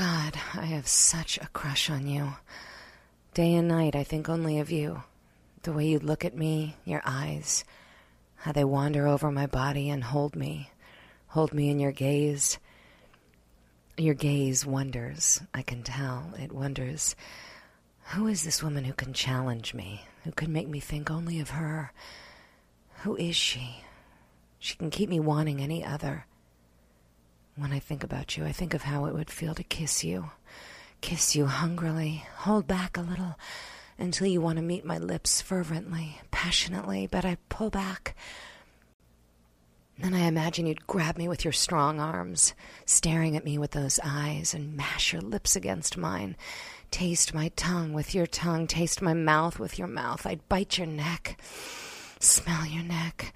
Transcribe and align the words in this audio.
God, 0.00 0.34
I 0.54 0.64
have 0.64 0.88
such 0.88 1.36
a 1.36 1.48
crush 1.48 1.90
on 1.90 2.06
you. 2.06 2.32
Day 3.34 3.52
and 3.52 3.68
night, 3.68 3.94
I 3.94 4.02
think 4.02 4.30
only 4.30 4.58
of 4.58 4.70
you. 4.70 5.02
The 5.64 5.74
way 5.74 5.88
you 5.88 5.98
look 5.98 6.24
at 6.24 6.34
me, 6.34 6.76
your 6.86 7.02
eyes, 7.04 7.64
how 8.36 8.52
they 8.52 8.64
wander 8.64 9.06
over 9.06 9.30
my 9.30 9.44
body 9.44 9.90
and 9.90 10.02
hold 10.02 10.34
me, 10.34 10.70
hold 11.26 11.52
me 11.52 11.68
in 11.68 11.78
your 11.78 11.92
gaze. 11.92 12.58
Your 13.98 14.14
gaze 14.14 14.64
wonders, 14.64 15.42
I 15.52 15.60
can 15.60 15.82
tell. 15.82 16.32
It 16.40 16.50
wonders, 16.50 17.14
who 18.14 18.26
is 18.26 18.42
this 18.42 18.62
woman 18.62 18.84
who 18.84 18.94
can 18.94 19.12
challenge 19.12 19.74
me, 19.74 20.06
who 20.24 20.32
can 20.32 20.50
make 20.50 20.66
me 20.66 20.80
think 20.80 21.10
only 21.10 21.40
of 21.40 21.50
her? 21.50 21.92
Who 23.02 23.16
is 23.16 23.36
she? 23.36 23.84
She 24.58 24.76
can 24.76 24.88
keep 24.88 25.10
me 25.10 25.20
wanting 25.20 25.60
any 25.60 25.84
other. 25.84 26.24
When 27.56 27.72
I 27.72 27.78
think 27.78 28.02
about 28.04 28.36
you, 28.36 28.44
I 28.44 28.52
think 28.52 28.74
of 28.74 28.82
how 28.82 29.06
it 29.06 29.14
would 29.14 29.30
feel 29.30 29.54
to 29.54 29.62
kiss 29.62 30.04
you. 30.04 30.30
Kiss 31.00 31.34
you 31.34 31.46
hungrily, 31.46 32.24
hold 32.38 32.66
back 32.66 32.96
a 32.96 33.02
little 33.02 33.38
until 33.98 34.26
you 34.26 34.40
want 34.40 34.56
to 34.56 34.62
meet 34.62 34.84
my 34.84 34.98
lips 34.98 35.40
fervently, 35.42 36.20
passionately, 36.30 37.06
but 37.06 37.24
I 37.24 37.36
pull 37.48 37.70
back. 37.70 38.16
Then 39.98 40.14
I 40.14 40.20
imagine 40.20 40.66
you'd 40.66 40.86
grab 40.86 41.18
me 41.18 41.28
with 41.28 41.44
your 41.44 41.52
strong 41.52 42.00
arms, 42.00 42.54
staring 42.86 43.36
at 43.36 43.44
me 43.44 43.58
with 43.58 43.72
those 43.72 44.00
eyes, 44.02 44.54
and 44.54 44.74
mash 44.74 45.12
your 45.12 45.20
lips 45.20 45.54
against 45.56 45.98
mine. 45.98 46.36
Taste 46.90 47.34
my 47.34 47.48
tongue 47.54 47.92
with 47.92 48.14
your 48.14 48.26
tongue, 48.26 48.66
taste 48.66 49.02
my 49.02 49.12
mouth 49.12 49.58
with 49.58 49.78
your 49.78 49.88
mouth. 49.88 50.26
I'd 50.26 50.48
bite 50.48 50.78
your 50.78 50.86
neck, 50.86 51.38
smell 52.18 52.64
your 52.64 52.82
neck. 52.82 53.34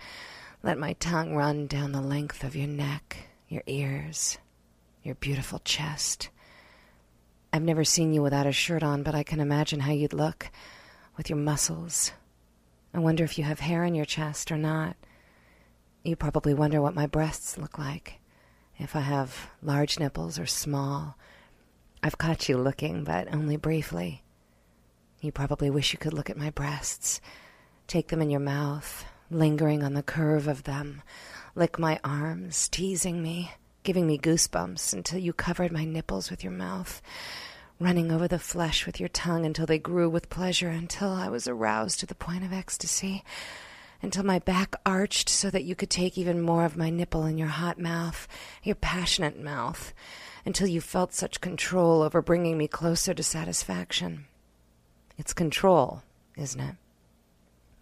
Let 0.63 0.79
my 0.79 0.95
tongue 0.95 1.35
run 1.37 1.67
down 1.67 1.93
the 1.93 2.01
length 2.01 2.43
of 2.43 2.57
your 2.57 2.67
neck, 2.67 3.29
your 3.55 3.63
ears, 3.67 4.37
your 5.05 5.15
beautiful 5.15 5.61
chest. 5.61 6.29
I've 7.53 7.63
never 7.63 7.85
seen 7.85 8.13
you 8.13 8.21
without 8.21 8.49
a 8.49 8.53
shirt 8.53 8.83
on, 8.83 9.05
but 9.05 9.15
I 9.15 9.23
can 9.23 9.39
imagine 9.39 9.81
how 9.81 9.93
you'd 9.93 10.13
look 10.13 10.51
with 11.17 11.31
your 11.31 11.39
muscles. 11.39 12.11
I 12.93 12.99
wonder 12.99 13.23
if 13.23 13.39
you 13.39 13.45
have 13.45 13.61
hair 13.61 13.85
in 13.85 13.95
your 13.95 14.05
chest 14.05 14.51
or 14.51 14.59
not. 14.59 14.97
You 16.03 16.17
probably 16.17 16.53
wonder 16.53 16.83
what 16.83 16.97
my 16.97 17.07
breasts 17.07 17.57
look 17.57 17.79
like, 17.79 18.19
if 18.77 18.97
I 18.97 19.01
have 19.01 19.51
large 19.63 20.01
nipples 20.01 20.37
or 20.39 20.47
small. 20.47 21.17
I've 22.03 22.19
caught 22.19 22.49
you 22.49 22.59
looking, 22.59 23.05
but 23.05 23.33
only 23.33 23.57
briefly. 23.57 24.25
You 25.21 25.31
probably 25.31 25.71
wish 25.71 25.93
you 25.93 25.99
could 25.99 26.13
look 26.13 26.29
at 26.29 26.37
my 26.37 26.51
breasts, 26.51 27.21
take 27.87 28.09
them 28.09 28.21
in 28.21 28.31
your 28.31 28.41
mouth, 28.41 29.05
lingering 29.31 29.85
on 29.85 29.95
the 29.95 30.03
curve 30.03 30.49
of 30.49 30.65
them, 30.65 31.03
lick 31.55 31.79
my 31.79 32.01
arms, 32.03 32.69
teasing 32.69 33.23
me, 33.23 33.53
giving 33.85 34.07
me 34.07 34.19
goosebumps 34.19 34.93
until 34.93 35.19
you 35.19 35.33
covered 35.33 35.71
my 35.71 35.85
nipples 35.85 36.31
with 36.31 36.43
your 36.43 36.53
mouth, 36.53 37.01
running 37.79 38.11
over 38.11 38.27
the 38.27 38.39
flesh 38.39 38.87
with 38.87 38.99
your 38.99 39.09
tongue 39.09 39.47
until 39.47 39.67
they 39.67 39.79
grew 39.79 40.09
with 40.09 40.31
pleasure, 40.31 40.69
until 40.69 41.11
I 41.11 41.29
was 41.29 41.47
aroused 41.47 42.01
to 42.01 42.07
the 42.07 42.15
point 42.15 42.45
of 42.45 42.53
ecstasy, 42.53 43.23
until 44.03 44.25
my 44.25 44.39
back 44.41 44.75
arched 44.85 45.29
so 45.29 45.49
that 45.51 45.65
you 45.65 45.75
could 45.77 45.91
take 45.91 46.19
even 46.19 46.41
more 46.41 46.65
of 46.65 46.77
my 46.77 46.91
nipple 46.91 47.25
in 47.25 47.39
your 47.39 47.49
hot 47.49 47.79
mouth, 47.79 48.27
your 48.63 48.77
passionate 48.77 49.39
mouth, 49.41 49.95
until 50.45 50.67
you 50.67 50.81
felt 50.81 51.15
such 51.15 51.41
control 51.41 52.03
over 52.03 52.21
bringing 52.21 52.59
me 52.59 52.67
closer 52.67 53.15
to 53.15 53.23
satisfaction. 53.23 54.27
It's 55.17 55.33
control, 55.33 56.03
isn't 56.37 56.61
it? 56.61 56.75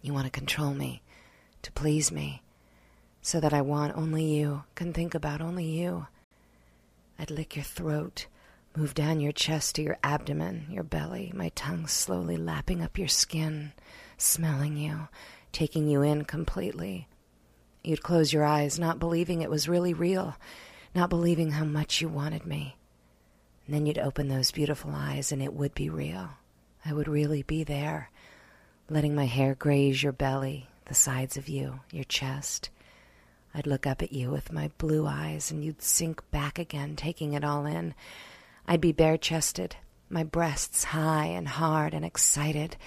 You 0.01 0.13
want 0.13 0.25
to 0.25 0.31
control 0.31 0.73
me, 0.73 1.01
to 1.63 1.71
please 1.71 2.11
me, 2.11 2.43
so 3.23 3.39
that 3.39 3.53
I 3.53 3.61
want 3.61 3.95
only 3.95 4.25
you, 4.25 4.65
can 4.75 4.91
think 4.91 5.15
about 5.15 5.41
only 5.41 5.63
you. 5.63 6.07
I'd 7.17 7.31
lick 7.31 7.55
your 7.55 7.63
throat, 7.63 8.27
move 8.75 8.93
down 8.93 9.21
your 9.21 9.31
chest 9.31 9.75
to 9.75 9.81
your 9.81 9.97
abdomen, 10.03 10.67
your 10.69 10.83
belly, 10.83 11.31
my 11.33 11.49
tongue 11.55 11.87
slowly 11.87 12.35
lapping 12.35 12.81
up 12.81 12.97
your 12.97 13.07
skin, 13.07 13.71
smelling 14.17 14.75
you, 14.75 15.07
taking 15.53 15.87
you 15.87 16.01
in 16.01 16.25
completely. 16.25 17.07
You'd 17.81 18.03
close 18.03 18.33
your 18.33 18.43
eyes, 18.43 18.77
not 18.77 18.99
believing 18.99 19.41
it 19.41 19.49
was 19.49 19.69
really 19.69 19.93
real, 19.93 20.35
not 20.93 21.09
believing 21.09 21.51
how 21.51 21.63
much 21.63 22.01
you 22.01 22.09
wanted 22.09 22.45
me. 22.45 22.75
And 23.65 23.73
then 23.73 23.85
you'd 23.85 23.97
open 23.97 24.27
those 24.27 24.51
beautiful 24.51 24.91
eyes, 24.93 25.31
and 25.31 25.41
it 25.41 25.53
would 25.53 25.73
be 25.73 25.89
real. 25.89 26.31
I 26.85 26.91
would 26.91 27.07
really 27.07 27.43
be 27.43 27.63
there, 27.63 28.09
letting 28.89 29.15
my 29.15 29.25
hair 29.25 29.55
graze 29.55 30.03
your 30.03 30.11
belly, 30.11 30.67
the 30.87 30.93
sides 30.93 31.37
of 31.37 31.47
you, 31.47 31.79
your 31.89 32.03
chest. 32.03 32.69
I'd 33.53 33.67
look 33.67 33.85
up 33.85 34.01
at 34.01 34.11
you 34.11 34.31
with 34.31 34.51
my 34.51 34.71
blue 34.77 35.05
eyes, 35.05 35.51
and 35.51 35.63
you'd 35.63 35.81
sink 35.81 36.23
back 36.31 36.57
again, 36.57 36.95
taking 36.95 37.33
it 37.33 37.43
all 37.43 37.65
in. 37.65 37.93
I'd 38.67 38.81
be 38.81 38.91
bare 38.91 39.17
chested, 39.17 39.75
my 40.09 40.23
breasts 40.23 40.85
high 40.85 41.25
and 41.25 41.47
hard 41.47 41.93
and 41.93 42.03
excited, 42.03 42.77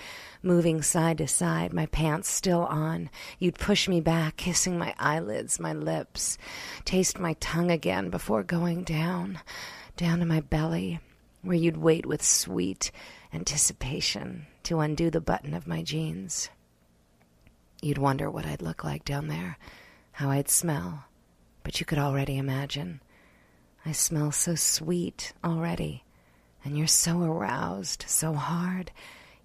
moving 0.43 0.83
side 0.83 1.19
to 1.19 1.29
side, 1.29 1.73
my 1.73 1.87
pants 1.87 2.29
still 2.29 2.65
on. 2.67 3.11
You'd 3.39 3.59
push 3.59 3.89
me 3.89 4.01
back, 4.01 4.37
kissing 4.37 4.79
my 4.79 4.95
eyelids, 4.99 5.61
my 5.61 5.73
lips, 5.73 6.39
taste 6.85 7.19
my 7.19 7.35
tongue 7.35 7.71
again 7.71 8.11
before 8.11 8.43
going 8.43 8.83
down, 8.85 9.41
down 9.97 10.21
to 10.21 10.25
my 10.25 10.41
belly, 10.41 11.01
where 11.43 11.57
you'd 11.57 11.77
wait 11.77 12.07
with 12.07 12.23
sweet 12.25 12.91
anticipation 13.33 14.47
to 14.65 14.81
undo 14.81 15.11
the 15.11 15.21
button 15.21 15.55
of 15.55 15.67
my 15.67 15.83
jeans. 15.83 16.49
You'd 17.83 17.99
wonder 17.99 18.31
what 18.31 18.47
I'd 18.47 18.63
look 18.63 18.83
like 18.83 19.05
down 19.05 19.29
there, 19.29 19.59
how 20.17 20.31
I'd 20.31 20.49
smell, 20.49 21.05
but 21.63 21.79
you 21.79 21.85
could 21.85 21.99
already 21.99 22.39
imagine. 22.39 23.03
I 23.85 23.93
smell 23.93 24.33
so 24.33 24.55
sweet 24.55 25.35
already, 25.45 26.05
and 26.65 26.79
you're 26.79 26.87
so 26.87 27.23
aroused, 27.23 28.07
so 28.09 28.33
hard. 28.33 28.93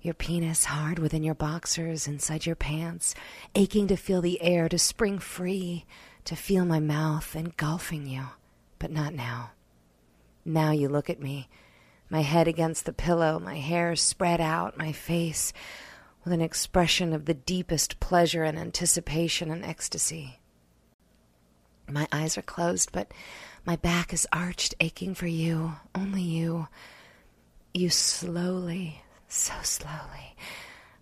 Your 0.01 0.13
penis 0.13 0.63
hard 0.63 0.97
within 0.97 1.23
your 1.23 1.35
boxers, 1.35 2.07
inside 2.07 2.45
your 2.45 2.55
pants, 2.55 3.13
aching 3.53 3.87
to 3.87 3.97
feel 3.97 4.21
the 4.21 4.41
air, 4.41 4.69
to 4.69 4.79
spring 4.79 5.19
free, 5.19 5.85
to 6.23 6.37
feel 6.37 6.63
my 6.63 6.79
mouth 6.79 7.35
engulfing 7.35 8.07
you. 8.07 8.27
But 8.79 8.91
not 8.91 9.13
now. 9.13 9.51
Now 10.45 10.71
you 10.71 10.87
look 10.87 11.09
at 11.09 11.21
me, 11.21 11.49
my 12.09 12.21
head 12.21 12.47
against 12.47 12.85
the 12.85 12.93
pillow, 12.93 13.39
my 13.39 13.57
hair 13.57 13.97
spread 13.97 14.39
out, 14.39 14.77
my 14.77 14.93
face 14.93 15.51
with 16.23 16.31
an 16.31 16.39
expression 16.39 17.11
of 17.11 17.25
the 17.25 17.33
deepest 17.33 17.99
pleasure 17.99 18.45
and 18.45 18.57
anticipation 18.57 19.51
and 19.51 19.65
ecstasy. 19.65 20.37
My 21.91 22.07
eyes 22.11 22.37
are 22.37 22.43
closed, 22.43 22.91
but 22.91 23.11
my 23.65 23.75
back 23.75 24.13
is 24.13 24.27
arched, 24.31 24.75
aching 24.79 25.13
for 25.13 25.27
you, 25.27 25.73
only 25.93 26.21
you. 26.21 26.67
You 27.73 27.89
slowly, 27.89 29.03
so 29.27 29.53
slowly, 29.63 30.35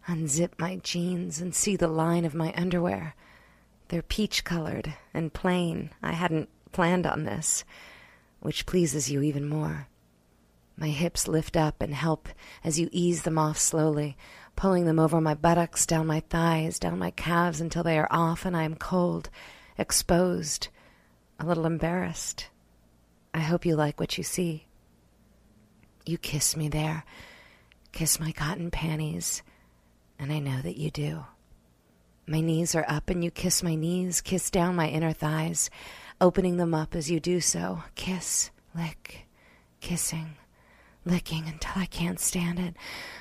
unzip 0.07 0.51
my 0.57 0.77
jeans 0.77 1.39
and 1.39 1.53
see 1.53 1.75
the 1.75 1.87
line 1.87 2.25
of 2.25 2.33
my 2.33 2.53
underwear. 2.55 3.15
They're 3.87 4.01
peach 4.01 4.43
colored 4.43 4.93
and 5.13 5.33
plain. 5.33 5.91
I 6.03 6.11
hadn't 6.11 6.49
planned 6.71 7.07
on 7.07 7.23
this, 7.23 7.63
which 8.39 8.65
pleases 8.65 9.09
you 9.09 9.21
even 9.21 9.47
more. 9.47 9.87
My 10.77 10.89
hips 10.89 11.27
lift 11.27 11.57
up 11.57 11.81
and 11.81 11.93
help 11.93 12.29
as 12.63 12.79
you 12.79 12.87
ease 12.91 13.23
them 13.23 13.37
off 13.37 13.57
slowly, 13.57 14.15
pulling 14.55 14.85
them 14.85 14.99
over 14.99 15.19
my 15.19 15.33
buttocks, 15.33 15.85
down 15.85 16.07
my 16.07 16.21
thighs, 16.21 16.79
down 16.79 16.99
my 16.99 17.11
calves 17.11 17.59
until 17.59 17.83
they 17.83 17.99
are 17.99 18.07
off 18.09 18.45
and 18.45 18.55
I 18.55 18.63
am 18.63 18.75
cold, 18.75 19.29
exposed, 19.77 20.69
a 21.39 21.45
little 21.45 21.65
embarrassed. 21.65 22.49
I 23.33 23.39
hope 23.39 23.65
you 23.65 23.75
like 23.75 23.99
what 23.99 24.17
you 24.17 24.23
see. 24.23 24.65
You 26.05 26.17
kiss 26.17 26.57
me 26.57 26.69
there, 26.69 27.05
kiss 27.91 28.19
my 28.19 28.31
cotton 28.31 28.71
panties, 28.71 29.41
and 30.17 30.31
I 30.31 30.39
know 30.39 30.61
that 30.61 30.77
you 30.77 30.91
do. 30.91 31.25
My 32.27 32.41
knees 32.41 32.75
are 32.75 32.85
up, 32.87 33.09
and 33.09 33.23
you 33.23 33.31
kiss 33.31 33.63
my 33.63 33.75
knees, 33.75 34.21
kiss 34.21 34.51
down 34.51 34.75
my 34.75 34.87
inner 34.87 35.13
thighs, 35.13 35.69
opening 36.21 36.57
them 36.57 36.73
up 36.73 36.95
as 36.95 37.09
you 37.09 37.19
do 37.19 37.41
so. 37.41 37.83
Kiss, 37.95 38.51
lick, 38.75 39.27
kissing 39.81 40.35
licking 41.05 41.47
until 41.47 41.81
I 41.81 41.85
can't 41.85 42.19
stand 42.19 42.59
it. 42.59 42.75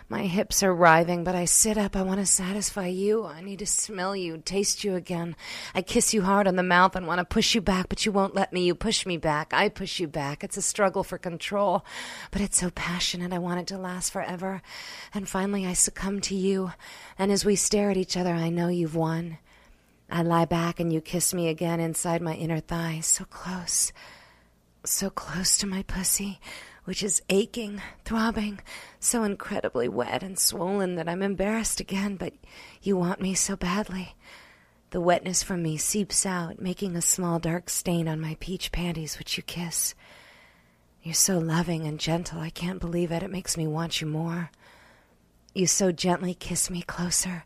My 0.08 0.22
hips 0.22 0.62
are 0.62 0.74
writhing, 0.74 1.22
but 1.22 1.34
I 1.34 1.44
sit 1.44 1.76
up. 1.76 1.94
I 1.94 2.02
want 2.02 2.18
to 2.20 2.26
satisfy 2.26 2.86
you. 2.86 3.24
I 3.24 3.42
need 3.42 3.58
to 3.60 3.66
smell 3.66 4.16
you, 4.16 4.38
taste 4.38 4.82
you 4.82 4.94
again. 4.94 5.36
I 5.74 5.82
kiss 5.82 6.14
you 6.14 6.22
hard 6.22 6.48
on 6.48 6.56
the 6.56 6.62
mouth 6.62 6.96
and 6.96 7.06
want 7.06 7.18
to 7.18 7.24
push 7.24 7.54
you 7.54 7.60
back, 7.60 7.88
but 7.88 8.04
you 8.04 8.12
won't 8.12 8.34
let 8.34 8.52
me. 8.52 8.64
You 8.64 8.74
push 8.74 9.06
me 9.06 9.16
back. 9.16 9.52
I 9.52 9.68
push 9.68 10.00
you 10.00 10.08
back. 10.08 10.42
It's 10.42 10.56
a 10.56 10.62
struggle 10.62 11.04
for 11.04 11.18
control, 11.18 11.84
but 12.30 12.40
it's 12.40 12.58
so 12.58 12.70
passionate. 12.70 13.32
I 13.32 13.38
want 13.38 13.60
it 13.60 13.66
to 13.68 13.78
last 13.78 14.12
forever. 14.12 14.62
And 15.12 15.28
finally, 15.28 15.66
I 15.66 15.74
succumb 15.74 16.20
to 16.22 16.34
you. 16.34 16.72
And 17.18 17.30
as 17.30 17.44
we 17.44 17.54
stare 17.54 17.90
at 17.90 17.96
each 17.96 18.16
other, 18.16 18.32
I 18.32 18.48
know 18.48 18.68
you've 18.68 18.96
won. 18.96 19.38
I 20.10 20.22
lie 20.22 20.46
back 20.46 20.80
and 20.80 20.90
you 20.90 21.02
kiss 21.02 21.34
me 21.34 21.48
again 21.48 21.80
inside 21.80 22.22
my 22.22 22.34
inner 22.34 22.60
thigh, 22.60 23.00
so 23.02 23.26
close, 23.26 23.92
so 24.82 25.10
close 25.10 25.58
to 25.58 25.66
my 25.66 25.82
pussy 25.82 26.40
which 26.88 27.02
is 27.02 27.20
aching, 27.28 27.82
throbbing, 28.06 28.58
so 28.98 29.22
incredibly 29.22 29.86
wet 29.90 30.22
and 30.22 30.38
swollen 30.38 30.94
that 30.94 31.06
I'm 31.06 31.20
embarrassed 31.20 31.80
again, 31.80 32.16
but 32.16 32.32
you 32.80 32.96
want 32.96 33.20
me 33.20 33.34
so 33.34 33.56
badly. 33.56 34.16
The 34.88 35.00
wetness 35.02 35.42
from 35.42 35.62
me 35.62 35.76
seeps 35.76 36.24
out, 36.24 36.62
making 36.62 36.96
a 36.96 37.02
small 37.02 37.38
dark 37.38 37.68
stain 37.68 38.08
on 38.08 38.22
my 38.22 38.38
peach 38.40 38.72
panties, 38.72 39.18
which 39.18 39.36
you 39.36 39.42
kiss. 39.42 39.94
You're 41.02 41.12
so 41.12 41.36
loving 41.36 41.86
and 41.86 42.00
gentle, 42.00 42.40
I 42.40 42.48
can't 42.48 42.80
believe 42.80 43.12
it. 43.12 43.22
It 43.22 43.30
makes 43.30 43.58
me 43.58 43.66
want 43.66 44.00
you 44.00 44.06
more. 44.06 44.50
You 45.52 45.66
so 45.66 45.92
gently 45.92 46.32
kiss 46.32 46.70
me 46.70 46.80
closer 46.80 47.44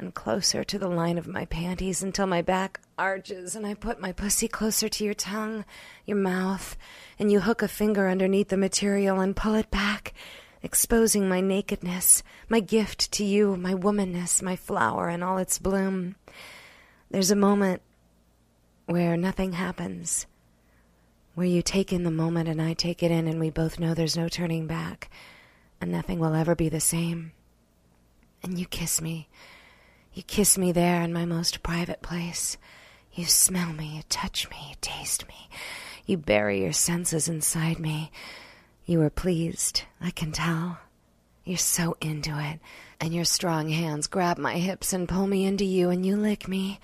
and 0.00 0.14
closer 0.14 0.64
to 0.64 0.78
the 0.78 0.88
line 0.88 1.18
of 1.18 1.26
my 1.26 1.44
panties 1.44 2.02
until 2.02 2.26
my 2.26 2.42
back 2.42 2.80
arches 2.98 3.54
and 3.54 3.66
I 3.66 3.74
put 3.74 4.00
my 4.00 4.12
pussy 4.12 4.48
closer 4.48 4.88
to 4.88 5.04
your 5.04 5.14
tongue, 5.14 5.64
your 6.06 6.16
mouth, 6.16 6.76
and 7.18 7.30
you 7.30 7.40
hook 7.40 7.62
a 7.62 7.68
finger 7.68 8.08
underneath 8.08 8.48
the 8.48 8.56
material 8.56 9.20
and 9.20 9.36
pull 9.36 9.54
it 9.54 9.70
back, 9.70 10.14
exposing 10.62 11.28
my 11.28 11.40
nakedness, 11.40 12.22
my 12.48 12.60
gift 12.60 13.12
to 13.12 13.24
you, 13.24 13.56
my 13.56 13.74
womanness, 13.74 14.42
my 14.42 14.56
flower 14.56 15.08
in 15.08 15.22
all 15.22 15.38
its 15.38 15.58
bloom. 15.58 16.16
There's 17.10 17.30
a 17.30 17.36
moment 17.36 17.82
where 18.86 19.16
nothing 19.16 19.52
happens, 19.52 20.26
where 21.34 21.46
you 21.46 21.62
take 21.62 21.92
in 21.92 22.04
the 22.04 22.10
moment 22.10 22.48
and 22.48 22.60
I 22.60 22.74
take 22.74 23.02
it 23.02 23.10
in, 23.10 23.28
and 23.28 23.38
we 23.38 23.50
both 23.50 23.78
know 23.78 23.94
there's 23.94 24.16
no 24.16 24.28
turning 24.28 24.66
back, 24.66 25.10
and 25.80 25.92
nothing 25.92 26.18
will 26.18 26.34
ever 26.34 26.54
be 26.54 26.68
the 26.68 26.80
same. 26.80 27.32
And 28.42 28.58
you 28.58 28.66
kiss 28.66 29.00
me 29.00 29.28
you 30.12 30.22
kiss 30.22 30.58
me 30.58 30.72
there 30.72 31.02
in 31.02 31.12
my 31.12 31.24
most 31.24 31.62
private 31.62 32.02
place. 32.02 32.56
You 33.12 33.24
smell 33.24 33.72
me, 33.72 33.96
you 33.96 34.02
touch 34.08 34.48
me, 34.50 34.56
you 34.70 34.74
taste 34.80 35.26
me. 35.28 35.48
You 36.06 36.16
bury 36.16 36.62
your 36.62 36.72
senses 36.72 37.28
inside 37.28 37.78
me. 37.78 38.10
You 38.86 39.00
are 39.02 39.10
pleased, 39.10 39.82
I 40.00 40.10
can 40.10 40.32
tell. 40.32 40.78
You're 41.44 41.58
so 41.58 41.96
into 42.00 42.38
it, 42.38 42.60
and 43.00 43.14
your 43.14 43.24
strong 43.24 43.68
hands 43.68 44.06
grab 44.06 44.38
my 44.38 44.54
hips 44.54 44.92
and 44.92 45.08
pull 45.08 45.26
me 45.26 45.44
into 45.44 45.64
you, 45.64 45.90
and 45.90 46.04
you 46.04 46.16
lick 46.16 46.46
me, 46.48 46.80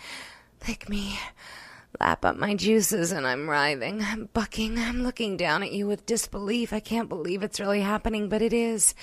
lick 0.66 0.88
me, 0.88 1.18
lap 2.00 2.24
up 2.24 2.36
my 2.36 2.54
juices 2.54 3.12
and 3.12 3.26
I'm 3.26 3.48
writhing. 3.48 4.02
I'm 4.02 4.28
bucking. 4.32 4.78
I'm 4.78 5.02
looking 5.02 5.36
down 5.36 5.62
at 5.62 5.72
you 5.72 5.86
with 5.86 6.06
disbelief. 6.06 6.72
I 6.72 6.80
can't 6.80 7.08
believe 7.08 7.42
it's 7.42 7.60
really 7.60 7.80
happening, 7.80 8.28
but 8.28 8.42
it 8.42 8.52
is. 8.52 8.94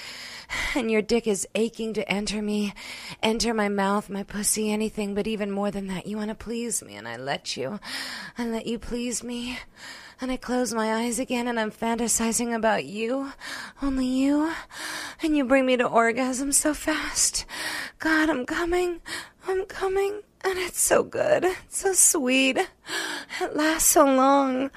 And 0.76 0.92
your 0.92 1.02
dick 1.02 1.28
is 1.28 1.48
aching 1.56 1.94
to 1.94 2.12
enter 2.12 2.42
me, 2.42 2.74
enter 3.22 3.54
my 3.54 3.70
mouth, 3.70 4.10
my 4.10 4.24
pussy, 4.24 4.72
anything, 4.72 5.16
but 5.16 5.28
even 5.28 5.52
more 5.52 5.72
than 5.72 5.88
that. 5.88 6.06
You 6.06 6.18
want 6.18 6.30
to 6.30 6.36
please 6.36 6.84
me, 6.84 6.96
and 6.96 7.08
I 7.08 7.18
let 7.18 7.58
you. 7.58 7.80
I 8.38 8.46
let 8.46 8.66
you 8.66 8.78
please 8.78 9.24
me. 9.24 9.60
And 10.22 10.32
I 10.32 10.38
close 10.38 10.74
my 10.74 10.94
eyes 10.94 11.20
again 11.20 11.48
and 11.48 11.60
I'm 11.60 11.72
fantasizing 11.72 12.56
about 12.56 12.86
you, 12.86 13.34
only 13.82 14.06
you. 14.06 14.54
And 15.22 15.36
you 15.36 15.44
bring 15.44 15.66
me 15.66 15.76
to 15.76 15.86
orgasm 15.86 16.52
so 16.52 16.74
fast. 16.74 17.46
God, 18.00 18.30
I'm 18.30 18.46
coming. 18.46 19.02
I'm 19.48 19.66
coming. 19.66 20.22
And 20.44 20.60
it's 20.60 20.82
so 20.82 21.04
good. 21.04 21.46
It's 21.46 21.78
so 21.78 21.94
sweet. 21.94 22.58
It 22.58 23.56
lasts 23.56 23.92
so 23.92 24.06
long. 24.06 24.70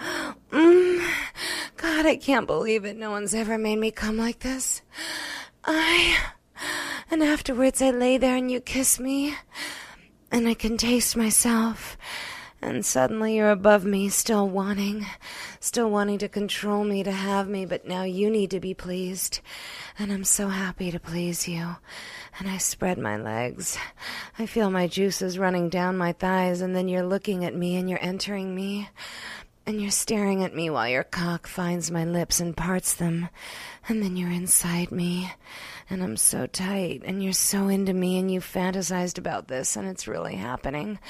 Mm. 0.51 1.11
God, 1.77 2.07
I 2.07 2.17
can't 2.17 2.47
believe 2.47 2.85
it. 2.85 2.97
No 2.97 3.11
one's 3.11 3.35
ever 3.35 3.59
made 3.59 3.79
me 3.79 3.91
come 3.91 4.17
like 4.17 4.41
this. 4.41 4.83
I. 5.65 6.17
And 7.11 7.23
afterwards, 7.23 7.83
I 7.83 7.91
lay 7.91 8.17
there 8.17 8.37
and 8.37 8.51
you 8.51 8.61
kiss 8.61 9.01
me. 9.01 9.35
And 10.31 10.49
I 10.49 10.55
can 10.55 10.77
taste 10.77 11.17
myself. 11.17 11.97
And 12.67 12.85
suddenly 12.85 13.37
you're 13.37 13.53
above 13.53 13.85
me, 13.85 14.09
still 14.09 14.49
wanting, 14.49 15.07
still 15.61 15.89
wanting 15.89 16.19
to 16.19 16.29
control 16.29 16.83
me, 16.83 17.05
to 17.05 17.13
have 17.13 17.49
me, 17.49 17.65
but 17.65 17.87
now 17.87 18.03
you 18.03 18.29
need 18.29 18.51
to 18.51 18.59
be 18.59 18.75
pleased. 18.75 19.39
And 19.97 20.13
I'm 20.13 20.25
so 20.25 20.49
happy 20.49 20.91
to 20.91 20.99
please 20.99 21.47
you. 21.47 21.77
And 22.41 22.49
I 22.51 22.59
spread 22.59 22.99
my 22.99 23.19
legs. 23.19 23.79
I 24.37 24.47
feel 24.47 24.69
my 24.69 24.89
juices 24.89 25.39
running 25.39 25.69
down 25.69 25.97
my 25.97 26.11
thighs, 26.11 26.61
and 26.61 26.75
then 26.75 26.89
you're 26.89 27.07
looking 27.07 27.45
at 27.45 27.55
me 27.55 27.77
and 27.77 27.89
you're 27.89 28.03
entering 28.03 28.53
me. 28.53 28.91
And 29.69 29.83
you're 29.83 29.91
staring 29.91 30.45
at 30.45 30.55
me 30.55 30.71
while 30.71 30.89
your 30.89 31.03
cock 31.03 31.49
finds 31.49 31.91
my 31.91 32.05
lips 32.05 32.39
and 32.39 32.57
parts 32.57 32.95
them. 32.95 33.29
And 33.89 34.01
then 34.01 34.17
you're 34.17 34.31
inside 34.31 34.93
me. 34.93 35.33
And 35.91 36.05
I'm 36.05 36.17
so 36.17 36.47
tight. 36.47 37.03
And 37.05 37.21
you're 37.21 37.33
so 37.33 37.67
into 37.67 37.93
me. 37.93 38.17
And 38.17 38.31
you 38.31 38.39
fantasized 38.39 39.19
about 39.19 39.49
this. 39.49 39.75
And 39.75 39.89
it's 39.89 40.07
really 40.07 40.37
happening. 40.37 41.01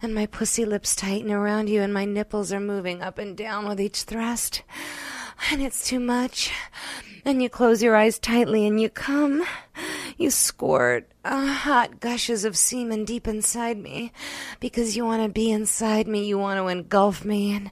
And 0.00 0.14
my 0.14 0.24
pussy 0.24 0.64
lips 0.64 0.96
tighten 0.96 1.30
around 1.30 1.68
you. 1.68 1.82
And 1.82 1.92
my 1.92 2.06
nipples 2.06 2.54
are 2.54 2.60
moving 2.60 3.02
up 3.02 3.18
and 3.18 3.36
down 3.36 3.68
with 3.68 3.78
each 3.78 4.04
thrust. 4.04 4.62
And 5.52 5.60
it's 5.60 5.86
too 5.86 6.00
much. 6.00 6.50
And 7.26 7.42
you 7.42 7.50
close 7.50 7.82
your 7.82 7.96
eyes 7.96 8.18
tightly 8.18 8.66
and 8.66 8.80
you 8.80 8.88
come. 8.88 9.44
You 10.16 10.30
squirt 10.30 11.10
uh, 11.24 11.46
hot 11.46 12.00
gushes 12.00 12.44
of 12.44 12.56
semen 12.56 13.04
deep 13.04 13.28
inside 13.28 13.76
me 13.76 14.12
because 14.60 14.96
you 14.96 15.04
want 15.04 15.22
to 15.22 15.28
be 15.28 15.50
inside 15.50 16.08
me. 16.08 16.24
You 16.26 16.38
want 16.38 16.58
to 16.58 16.68
engulf 16.68 17.24
me. 17.24 17.52
And 17.52 17.70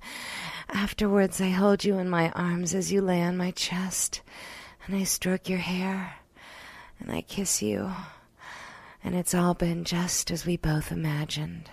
afterwards, 0.69 1.41
I 1.41 1.49
hold 1.49 1.85
you 1.85 1.99
in 1.99 2.11
my 2.11 2.31
arms 2.31 2.75
as 2.75 2.93
you 2.93 3.00
lay 3.00 3.23
on 3.23 3.37
my 3.37 3.50
chest. 3.52 4.20
And 4.87 4.94
I 4.94 5.05
stroke 5.05 5.49
your 5.49 5.58
hair. 5.58 6.17
And 7.00 7.11
I 7.11 7.23
kiss 7.23 7.62
you. 7.62 7.93
And 9.02 9.14
it's 9.14 9.35
all 9.35 9.55
been 9.55 9.85
just 9.85 10.31
as 10.31 10.44
we 10.44 10.56
both 10.56 10.93
imagined. 10.93 11.70